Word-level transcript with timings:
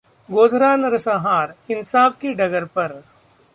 गोधरा 0.29 0.75
नरसंहार: 0.75 1.53
इंसाफ 1.71 2.19
की 2.21 2.33
डगर 2.33 2.65
पर 2.65 3.01